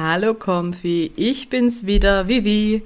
[0.00, 2.84] Hallo Comfy, ich bin's wieder, Vivi.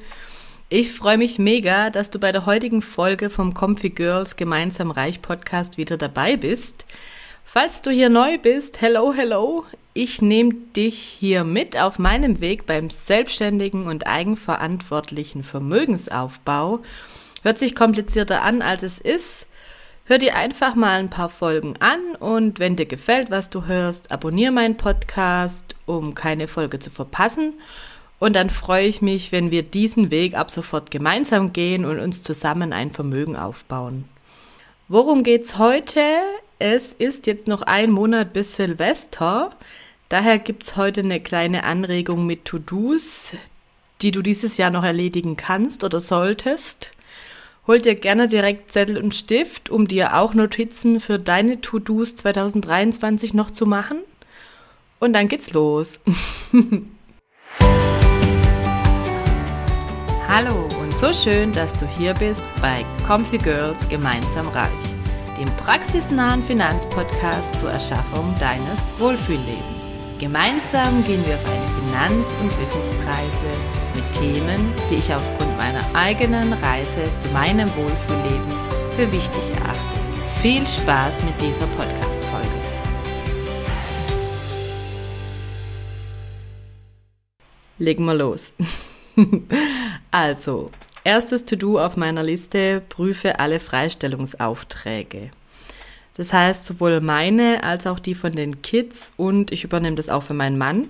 [0.71, 5.20] Ich freue mich mega, dass du bei der heutigen Folge vom Comfy Girls Gemeinsam Reich
[5.20, 6.86] Podcast wieder dabei bist.
[7.44, 9.66] Falls du hier neu bist, hello, hello.
[9.93, 16.80] Ich nehme dich hier mit auf meinem Weg beim selbstständigen und eigenverantwortlichen Vermögensaufbau.
[17.42, 19.46] Hört sich komplizierter an, als es ist.
[20.05, 24.11] Hör dir einfach mal ein paar Folgen an und wenn dir gefällt, was du hörst,
[24.11, 27.55] abonniere meinen Podcast, um keine Folge zu verpassen.
[28.19, 32.20] Und dann freue ich mich, wenn wir diesen Weg ab sofort gemeinsam gehen und uns
[32.24, 34.05] zusammen ein Vermögen aufbauen.
[34.88, 36.01] Worum geht's heute?
[36.59, 39.52] Es ist jetzt noch ein Monat bis Silvester.
[40.09, 43.34] Daher gibt's heute eine kleine Anregung mit To-Dos,
[44.02, 46.91] die du dieses Jahr noch erledigen kannst oder solltest.
[47.69, 53.35] Hol dir gerne direkt Zettel und Stift, um dir auch Notizen für deine To-Dos 2023
[53.35, 53.98] noch zu machen.
[54.98, 56.01] Und dann geht's los.
[60.27, 64.67] Hallo und so schön, dass du hier bist bei Comfy Girls Gemeinsam Reich,
[65.39, 69.87] dem praxisnahen Finanzpodcast zur Erschaffung deines Wohlfühllebens.
[70.19, 73.45] Gemeinsam gehen wir auf eine Finanz- und Wissensreise
[73.95, 78.55] mit Themen, die ich aufgrund meiner eigenen Reise zu meinem Wohlfühlleben
[78.97, 80.01] für wichtig erachte.
[80.41, 82.48] Viel Spaß mit dieser Podcast-Folge.
[87.77, 88.55] Legen wir los.
[90.11, 90.70] also,
[91.05, 95.31] erstes To-Do auf meiner Liste, prüfe alle Freistellungsaufträge.
[96.17, 100.23] Das heißt, sowohl meine als auch die von den Kids und ich übernehme das auch
[100.23, 100.89] für meinen Mann.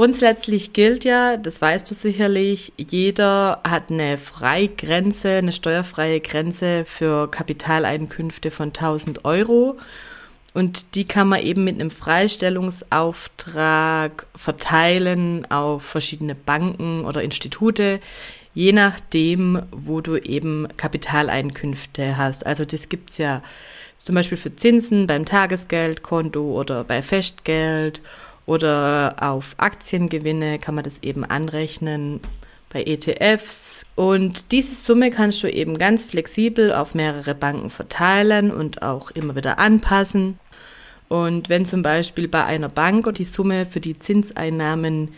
[0.00, 7.30] Grundsätzlich gilt ja, das weißt du sicherlich, jeder hat eine Freigrenze, eine steuerfreie Grenze für
[7.30, 9.76] Kapitaleinkünfte von 1000 Euro.
[10.54, 18.00] Und die kann man eben mit einem Freistellungsauftrag verteilen auf verschiedene Banken oder Institute,
[18.54, 22.46] je nachdem, wo du eben Kapitaleinkünfte hast.
[22.46, 23.42] Also das gibt's ja
[23.98, 28.00] zum Beispiel für Zinsen beim Tagesgeldkonto oder bei Festgeld
[28.46, 32.20] oder auf Aktiengewinne kann man das eben anrechnen
[32.72, 33.84] bei ETFs.
[33.96, 39.36] Und diese Summe kannst du eben ganz flexibel auf mehrere Banken verteilen und auch immer
[39.36, 40.38] wieder anpassen.
[41.08, 45.12] Und wenn zum Beispiel bei einer Bank die Summe für die Zinseinnahmen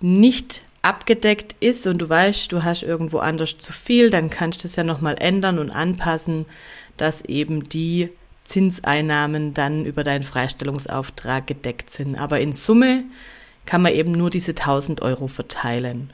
[0.00, 4.68] nicht abgedeckt ist und du weißt, du hast irgendwo anders zu viel, dann kannst du
[4.68, 6.46] es ja nochmal ändern und anpassen,
[6.96, 8.10] dass eben die
[8.44, 12.16] Zinseinnahmen dann über deinen Freistellungsauftrag gedeckt sind.
[12.16, 13.04] Aber in Summe
[13.66, 16.10] kann man eben nur diese 1000 Euro verteilen.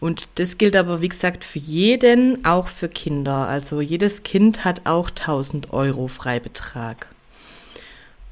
[0.00, 3.48] Und das gilt aber, wie gesagt, für jeden, auch für Kinder.
[3.48, 7.08] Also jedes Kind hat auch 1000 Euro Freibetrag.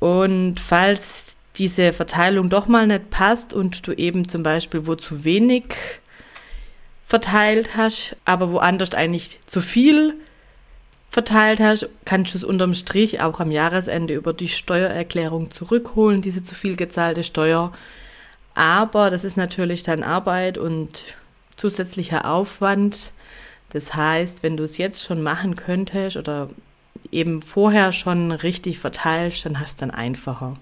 [0.00, 5.24] Und falls diese Verteilung doch mal nicht passt und du eben zum Beispiel wo zu
[5.24, 5.64] wenig
[7.06, 10.14] verteilt hast, aber woanders eigentlich zu viel
[11.10, 16.42] verteilt hast, kannst du es unterm Strich auch am Jahresende über die Steuererklärung zurückholen, diese
[16.42, 17.72] zu viel gezahlte Steuer.
[18.54, 21.16] Aber das ist natürlich dann Arbeit und
[21.56, 23.12] zusätzlicher Aufwand.
[23.72, 26.48] Das heißt, wenn du es jetzt schon machen könntest oder
[27.10, 30.56] eben vorher schon richtig verteilst, dann hast du es dann einfacher.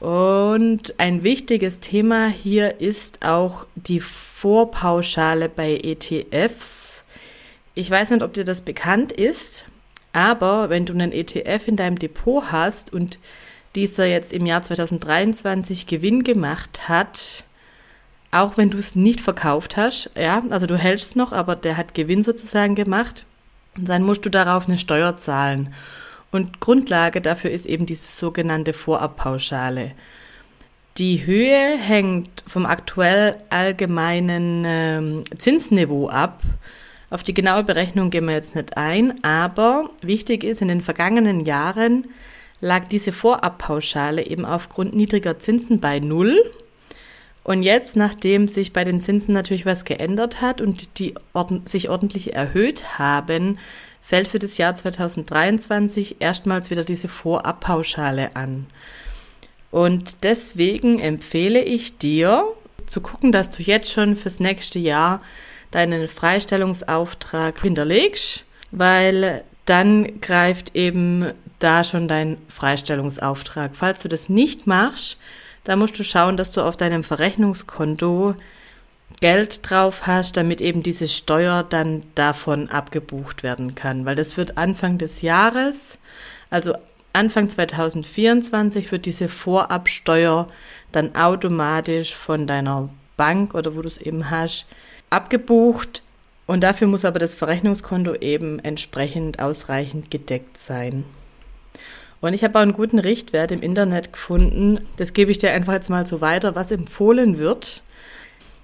[0.00, 7.02] Und ein wichtiges Thema hier ist auch die Vorpauschale bei ETFs.
[7.78, 9.66] Ich weiß nicht, ob dir das bekannt ist,
[10.12, 13.20] aber wenn du einen ETF in deinem Depot hast und
[13.76, 17.44] dieser jetzt im Jahr 2023 Gewinn gemacht hat,
[18.32, 21.76] auch wenn du es nicht verkauft hast, ja, also du hältst es noch, aber der
[21.76, 23.26] hat Gewinn sozusagen gemacht,
[23.76, 25.72] dann musst du darauf eine Steuer zahlen.
[26.32, 29.92] Und Grundlage dafür ist eben diese sogenannte Vorabpauschale.
[30.96, 36.42] Die Höhe hängt vom aktuell allgemeinen ähm, Zinsniveau ab.
[37.10, 41.44] Auf die genaue Berechnung gehen wir jetzt nicht ein, aber wichtig ist, in den vergangenen
[41.44, 42.06] Jahren
[42.60, 46.38] lag diese Vorabpauschale eben aufgrund niedriger Zinsen bei Null.
[47.44, 51.88] Und jetzt, nachdem sich bei den Zinsen natürlich was geändert hat und die ord sich
[51.88, 53.58] ordentlich erhöht haben,
[54.02, 58.66] fällt für das Jahr 2023 erstmals wieder diese Vorabpauschale an.
[59.70, 62.44] Und deswegen empfehle ich dir
[62.86, 65.22] zu gucken, dass du jetzt schon fürs nächste Jahr
[65.70, 73.72] deinen Freistellungsauftrag hinterlegst, weil dann greift eben da schon dein Freistellungsauftrag.
[73.74, 75.18] Falls du das nicht machst,
[75.64, 78.34] dann musst du schauen, dass du auf deinem Verrechnungskonto
[79.20, 84.06] Geld drauf hast, damit eben diese Steuer dann davon abgebucht werden kann.
[84.06, 85.98] Weil das wird Anfang des Jahres,
[86.50, 86.74] also
[87.12, 90.46] Anfang 2024 wird diese Vorabsteuer
[90.92, 94.66] dann automatisch von deiner Bank oder wo du es eben hast,
[95.10, 96.02] abgebucht.
[96.46, 101.04] Und dafür muss aber das Verrechnungskonto eben entsprechend ausreichend gedeckt sein.
[102.20, 104.80] Und ich habe auch einen guten Richtwert im Internet gefunden.
[104.96, 107.82] Das gebe ich dir einfach jetzt mal so weiter, was empfohlen wird.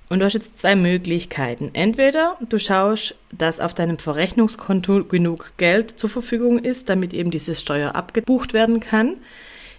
[0.08, 1.70] Und du hast jetzt zwei Möglichkeiten.
[1.72, 7.54] Entweder du schaust, dass auf deinem Verrechnungskonto genug Geld zur Verfügung ist, damit eben diese
[7.54, 9.16] Steuer abgebucht werden kann.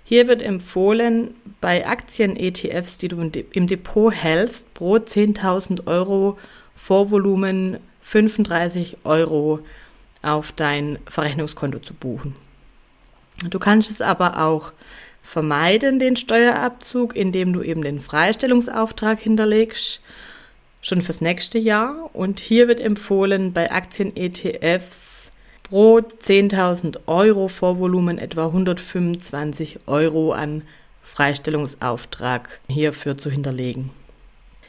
[0.07, 3.19] Hier wird empfohlen, bei Aktien-ETFs, die du
[3.51, 6.37] im Depot hältst, pro 10.000 Euro
[6.75, 9.61] Vorvolumen 35 Euro
[10.21, 12.35] auf dein Verrechnungskonto zu buchen.
[13.49, 14.73] Du kannst es aber auch
[15.23, 20.01] vermeiden, den Steuerabzug, indem du eben den Freistellungsauftrag hinterlegst,
[20.81, 22.11] schon fürs nächste Jahr.
[22.13, 25.31] Und hier wird empfohlen, bei Aktien-ETFs
[25.65, 30.61] pro 10.000 Euro Vorvolumen etwa 125 Euro an
[31.03, 33.89] Freistellungsauftrag hierfür zu hinterlegen.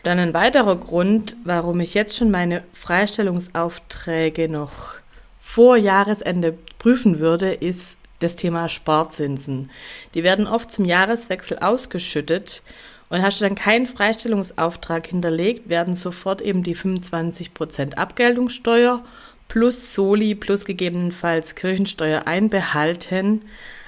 [0.05, 4.95] Dann ein weiterer Grund, warum ich jetzt schon meine Freistellungsaufträge noch
[5.39, 9.71] vor Jahresende prüfen würde, ist das Thema Sparzinsen.
[10.15, 12.63] Die werden oft zum Jahreswechsel ausgeschüttet
[13.11, 19.03] und hast du dann keinen Freistellungsauftrag hinterlegt, werden sofort eben die 25% Abgeltungssteuer
[19.49, 23.43] plus Soli plus gegebenenfalls Kirchensteuer einbehalten.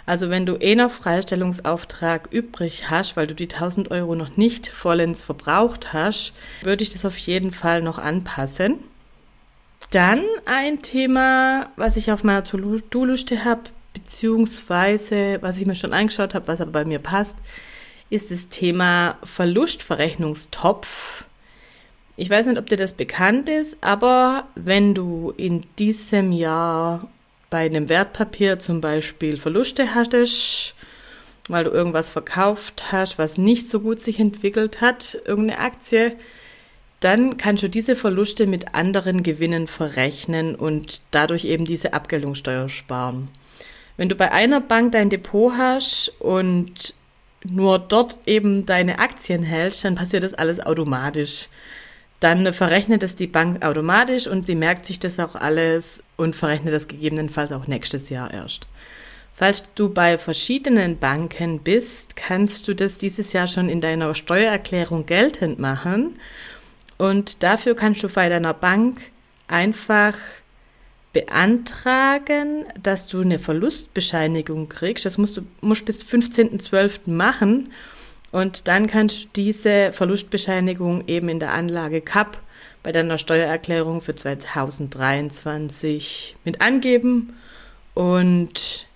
[0.07, 4.67] Also wenn du eh noch Freistellungsauftrag übrig hast, weil du die 1000 Euro noch nicht
[4.67, 6.33] vollends verbraucht hast,
[6.63, 8.79] würde ich das auf jeden Fall noch anpassen.
[9.91, 13.63] Dann ein Thema, was ich auf meiner To-Do-Liste habe,
[13.93, 17.37] beziehungsweise was ich mir schon angeschaut habe, was aber bei mir passt,
[18.11, 21.25] ist das Thema Verlustverrechnungstopf.
[22.21, 27.09] Ich weiß nicht, ob dir das bekannt ist, aber wenn du in diesem Jahr
[27.49, 30.75] bei einem Wertpapier zum Beispiel Verluste hattest,
[31.47, 36.17] weil du irgendwas verkauft hast, was nicht so gut sich entwickelt hat, irgendeine Aktie,
[36.99, 43.29] dann kannst du diese Verluste mit anderen Gewinnen verrechnen und dadurch eben diese Abgeltungssteuer sparen.
[43.97, 46.95] Wenn du bei einer Bank dein Depot hast und
[47.45, 51.49] nur dort eben deine Aktien hältst, dann passiert das alles automatisch.
[52.21, 56.75] Dann verrechnet es die Bank automatisch und sie merkt sich das auch alles und verrechnet
[56.75, 58.67] das gegebenenfalls auch nächstes Jahr erst.
[59.35, 65.07] Falls du bei verschiedenen Banken bist, kannst du das dieses Jahr schon in deiner Steuererklärung
[65.07, 66.19] geltend machen.
[66.97, 68.99] Und dafür kannst du bei deiner Bank
[69.47, 70.17] einfach
[71.13, 75.07] beantragen, dass du eine Verlustbescheinigung kriegst.
[75.07, 77.09] Das musst du musst bis 15.12.
[77.11, 77.73] machen.
[78.31, 82.41] Und dann kannst du diese Verlustbescheinigung eben in der Anlage CAP
[82.83, 87.35] bei deiner Steuererklärung für 2023 mit angeben
[87.95, 88.87] und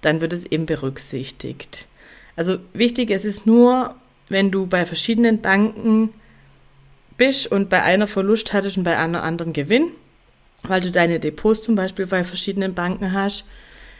[0.00, 1.86] dann wird es eben berücksichtigt.
[2.36, 3.94] Also wichtig es ist nur,
[4.28, 6.10] wenn du bei verschiedenen Banken
[7.16, 9.88] bist und bei einer Verlust hattest und bei einer anderen Gewinn,
[10.62, 13.44] weil du deine Depots zum Beispiel bei verschiedenen Banken hast.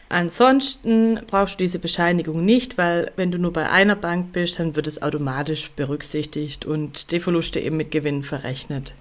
[0.09, 4.75] Ansonsten brauchst du diese Bescheinigung nicht, weil wenn du nur bei einer Bank bist, dann
[4.75, 8.95] wird es automatisch berücksichtigt und die Verluste eben mit Gewinn verrechnet.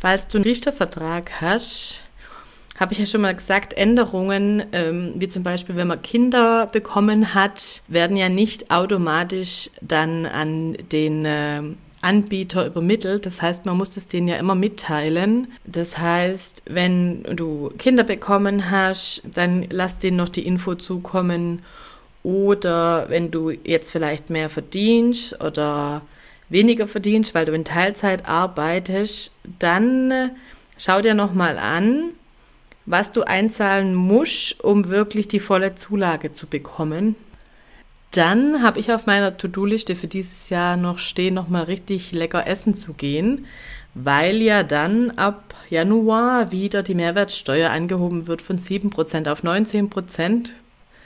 [0.00, 2.02] Falls du einen Richtervertrag hast,
[2.80, 7.34] habe ich ja schon mal gesagt, Änderungen, ähm, wie zum Beispiel, wenn man Kinder bekommen
[7.34, 11.62] hat, werden ja nicht automatisch dann an den äh,
[12.02, 13.26] Anbieter übermittelt.
[13.26, 15.48] Das heißt, man muss das denen ja immer mitteilen.
[15.64, 21.62] Das heißt, wenn du Kinder bekommen hast, dann lass denen noch die Info zukommen.
[22.22, 26.02] Oder wenn du jetzt vielleicht mehr verdienst oder
[26.48, 30.32] weniger verdienst, weil du in Teilzeit arbeitest, dann
[30.76, 32.10] schau dir nochmal an,
[32.86, 37.14] was du einzahlen musst, um wirklich die volle Zulage zu bekommen.
[38.10, 42.46] Dann habe ich auf meiner To-Do-Liste für dieses Jahr noch stehen, noch mal richtig lecker
[42.46, 43.46] essen zu gehen,
[43.94, 50.50] weil ja dann ab Januar wieder die Mehrwertsteuer angehoben wird von 7% auf 19%.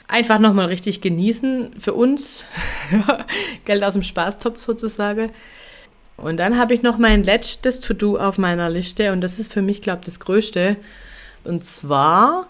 [0.08, 2.46] Einfach noch mal richtig genießen für uns.
[3.64, 5.30] Geld aus dem Spaßtopf sozusagen.
[6.16, 9.62] Und dann habe ich noch mein letztes To-Do auf meiner Liste und das ist für
[9.62, 10.76] mich, glaube ich, das Größte.
[11.42, 12.48] Und zwar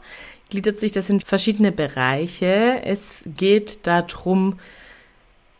[0.50, 2.80] gliedert sich das in verschiedene Bereiche.
[2.84, 4.58] Es geht darum,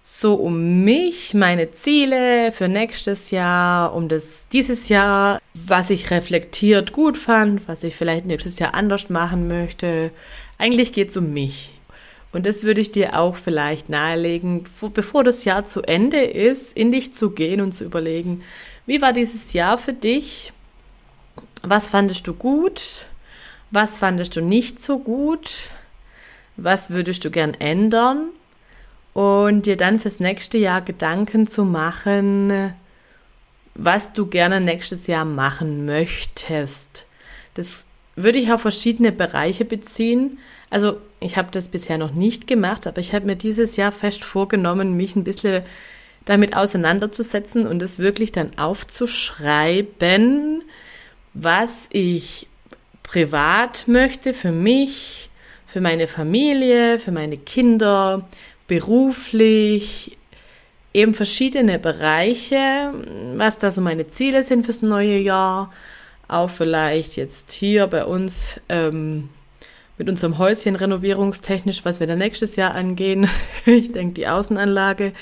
[0.07, 6.93] so um mich, meine Ziele für nächstes Jahr, um das dieses Jahr, was ich reflektiert
[6.93, 10.11] gut fand, was ich vielleicht nächstes Jahr anders machen möchte.
[10.59, 11.73] Eigentlich geht es um mich.
[12.35, 16.91] Und das würde ich dir auch vielleicht nahelegen, bevor das Jahr zu Ende ist, in
[16.91, 18.43] dich zu gehen und zu überlegen,
[18.87, 20.53] wie war dieses Jahr für dich?
[21.63, 23.07] Was fandest du gut?
[23.75, 25.71] Was fandest du nicht so gut?
[26.57, 28.31] Was würdest du gern ändern?
[29.15, 32.75] und dir dann fürs nächste Jahr Gedanken zu machen,
[33.75, 37.07] was du gerne nächstes Jahr machen möchtest.
[37.55, 40.39] Das würde ich auf verschiedene Bereiche beziehen.
[40.69, 44.25] Also ich habe das bisher noch nicht gemacht, aber ich habe mir dieses Jahr fest
[44.25, 45.63] vorgenommen, mich ein bisschen
[46.25, 50.63] damit auseinanderzusetzen und es wirklich dann aufzuschreiben,
[51.35, 52.49] was ich
[53.05, 55.31] privat möchte für mich,
[55.67, 58.29] für meine Familie, für meine Kinder,
[58.67, 60.17] beruflich,
[60.93, 62.93] eben verschiedene Bereiche,
[63.37, 65.73] was da so meine Ziele sind fürs neue Jahr.
[66.27, 69.29] Auch vielleicht jetzt hier bei uns ähm,
[69.99, 73.29] mit unserem Häuschen renovierungstechnisch, was wir dann nächstes Jahr angehen.
[73.67, 75.13] ich denke, die Außenanlage.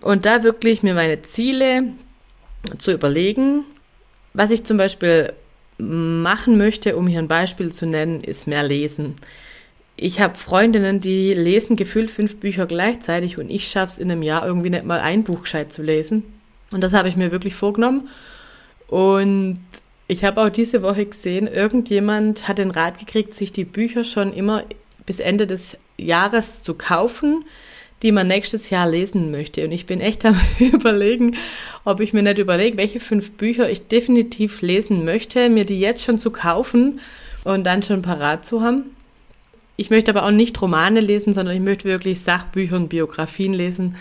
[0.00, 1.84] Und da wirklich mir meine Ziele
[2.78, 3.64] zu überlegen.
[4.34, 5.34] Was ich zum Beispiel
[5.82, 9.14] machen möchte, um hier ein Beispiel zu nennen, ist mehr lesen.
[9.96, 14.22] Ich habe Freundinnen, die lesen gefühlt fünf Bücher gleichzeitig und ich schaffe es in einem
[14.22, 16.24] Jahr irgendwie nicht mal ein Buch gescheit zu lesen.
[16.70, 18.08] Und das habe ich mir wirklich vorgenommen.
[18.88, 19.60] Und
[20.08, 24.32] ich habe auch diese Woche gesehen, irgendjemand hat den Rat gekriegt, sich die Bücher schon
[24.32, 24.64] immer
[25.06, 27.44] bis Ende des Jahres zu kaufen,
[28.02, 29.64] die man nächstes Jahr lesen möchte.
[29.64, 31.36] Und ich bin echt am Überlegen,
[31.84, 36.02] ob ich mir nicht überlege, welche fünf Bücher ich definitiv lesen möchte, mir die jetzt
[36.02, 37.00] schon zu kaufen
[37.44, 38.96] und dann schon parat zu haben.
[39.76, 43.96] Ich möchte aber auch nicht Romane lesen, sondern ich möchte wirklich Sachbücher und Biografien lesen,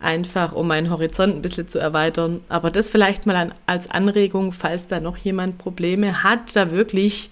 [0.00, 2.40] einfach um meinen Horizont ein bisschen zu erweitern.
[2.48, 7.30] Aber das vielleicht mal an, als Anregung, falls da noch jemand Probleme hat, da wirklich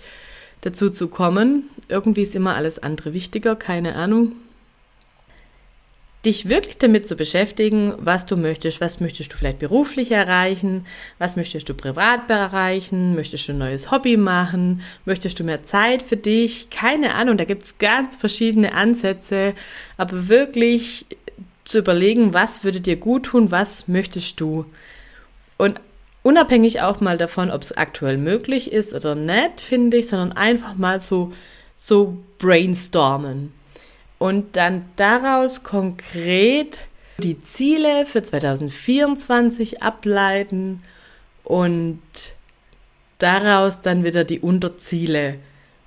[0.60, 1.70] dazu zu kommen.
[1.88, 4.32] Irgendwie ist immer alles andere wichtiger, keine Ahnung
[6.24, 10.86] dich wirklich damit zu beschäftigen, was du möchtest, was möchtest du vielleicht beruflich erreichen,
[11.18, 16.02] was möchtest du privat erreichen, möchtest du ein neues Hobby machen, möchtest du mehr Zeit
[16.02, 19.54] für dich, keine Ahnung, da gibt's ganz verschiedene Ansätze,
[19.96, 21.06] aber wirklich
[21.64, 24.66] zu überlegen, was würde dir gut tun, was möchtest du.
[25.56, 25.80] Und
[26.22, 30.74] unabhängig auch mal davon, ob es aktuell möglich ist oder nicht, finde ich, sondern einfach
[30.74, 31.32] mal so,
[31.76, 33.54] so brainstormen
[34.20, 36.80] und dann daraus konkret
[37.16, 40.82] die Ziele für 2024 ableiten
[41.42, 42.02] und
[43.16, 45.38] daraus dann wieder die Unterziele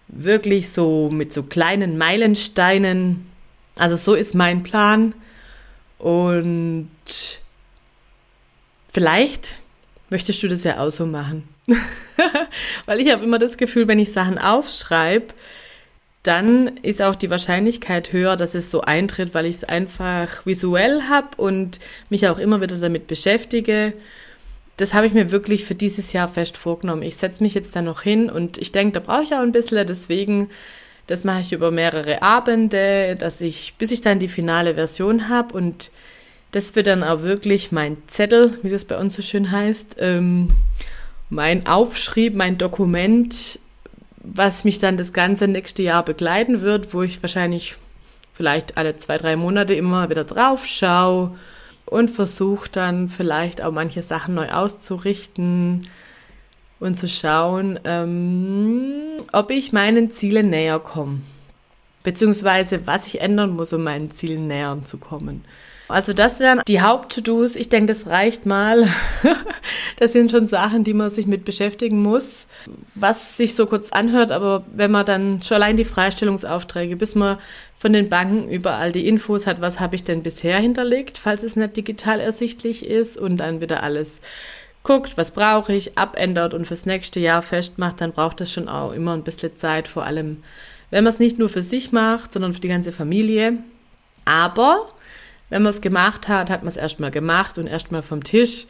[0.07, 3.29] wirklich so mit so kleinen Meilensteinen.
[3.75, 5.13] Also so ist mein Plan
[5.99, 6.89] und
[8.91, 9.59] vielleicht
[10.09, 11.47] möchtest du das ja auch so machen.
[12.87, 15.35] Weil ich habe immer das Gefühl, wenn ich Sachen aufschreibe,
[16.23, 21.01] dann ist auch die Wahrscheinlichkeit höher, dass es so eintritt, weil ich es einfach visuell
[21.09, 23.93] habe und mich auch immer wieder damit beschäftige.
[24.77, 27.03] Das habe ich mir wirklich für dieses Jahr fest vorgenommen.
[27.03, 29.51] Ich setze mich jetzt da noch hin und ich denke, da brauche ich auch ein
[29.51, 30.49] bisschen, deswegen,
[31.07, 35.53] das mache ich über mehrere Abende, dass ich, bis ich dann die finale Version habe
[35.53, 35.91] und
[36.53, 40.51] das wird dann auch wirklich mein Zettel, wie das bei uns so schön heißt, ähm,
[41.29, 43.59] mein Aufschrieb, mein Dokument,
[44.23, 47.75] was mich dann das ganze nächste Jahr begleiten wird, wo ich wahrscheinlich
[48.33, 51.37] vielleicht alle zwei, drei Monate immer wieder drauf schaue
[51.85, 55.87] und versuche dann vielleicht auch manche Sachen neu auszurichten
[56.79, 61.21] und zu schauen, ähm, ob ich meinen Zielen näher komme.
[62.01, 65.45] Beziehungsweise was ich ändern muss, um meinen Zielen näher zu kommen.
[65.87, 67.55] Also das wären die Haupt-To-Dos.
[67.55, 68.87] Ich denke, das reicht mal.
[69.99, 72.47] das sind schon Sachen, die man sich mit beschäftigen muss.
[72.95, 77.37] Was sich so kurz anhört, aber wenn man dann schon allein die Freistellungsaufträge, bis man
[77.77, 81.57] von den Banken überall die Infos hat, was habe ich denn bisher hinterlegt, falls es
[81.57, 84.21] nicht digital ersichtlich ist und dann wieder alles
[84.83, 88.91] guckt, was brauche ich, abändert und fürs nächste Jahr festmacht, dann braucht das schon auch
[88.91, 90.43] immer ein bisschen Zeit, vor allem
[90.91, 93.57] wenn man es nicht nur für sich macht, sondern für die ganze Familie.
[94.25, 94.87] Aber
[95.53, 98.65] wenn man es gemacht hat, hat man es erstmal gemacht und erstmal vom Tisch.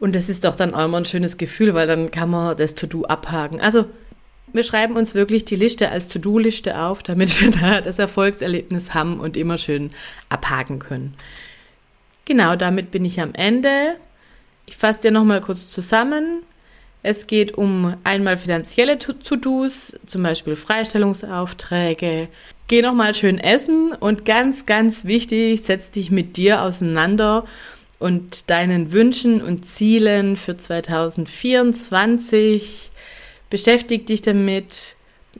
[0.00, 2.74] Und das ist doch dann auch immer ein schönes Gefühl, weil dann kann man das
[2.74, 3.60] To-Do abhaken.
[3.60, 3.84] Also
[4.54, 9.20] wir schreiben uns wirklich die Liste als To-Do-Liste auf, damit wir da das Erfolgserlebnis haben
[9.20, 9.90] und immer schön
[10.30, 11.12] abhaken können.
[12.24, 13.96] Genau, damit bin ich am Ende.
[14.64, 16.42] Ich fasse dir nochmal kurz zusammen.
[17.02, 22.28] Es geht um einmal finanzielle To-Dos, zum Beispiel Freistellungsaufträge,
[22.68, 27.46] Geh nochmal schön essen und ganz, ganz wichtig, setz dich mit dir auseinander
[27.98, 32.90] und deinen Wünschen und Zielen für 2024.
[33.48, 34.96] Beschäftig dich damit.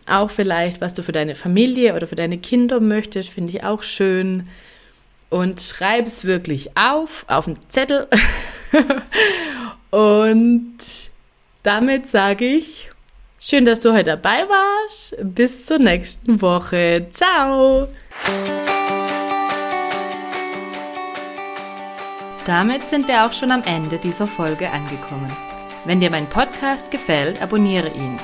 [0.07, 3.83] Auch vielleicht, was du für deine Familie oder für deine Kinder möchtest, finde ich auch
[3.83, 4.49] schön.
[5.29, 8.09] Und schreib es wirklich auf, auf den Zettel.
[9.91, 10.79] und
[11.69, 12.91] damit sage ich
[13.41, 15.15] Schön, dass du heute dabei warst.
[15.23, 17.07] Bis zur nächsten Woche.
[17.11, 17.87] Ciao.
[22.45, 25.33] Damit sind wir auch schon am Ende dieser Folge angekommen.
[25.85, 28.17] Wenn dir mein Podcast gefällt, abonniere ihn.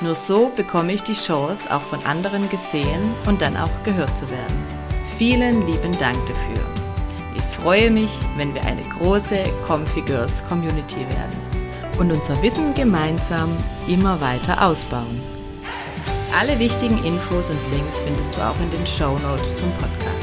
[0.00, 4.30] Nur so bekomme ich die Chance, auch von anderen gesehen und dann auch gehört zu
[4.30, 4.64] werden.
[5.18, 6.64] Vielen lieben Dank dafür.
[7.36, 11.51] Ich freue mich, wenn wir eine große Comfy Girls Community werden
[11.98, 13.56] und unser Wissen gemeinsam
[13.88, 15.20] immer weiter ausbauen.
[16.38, 20.21] Alle wichtigen Infos und Links findest du auch in den Show Notes zum Podcast.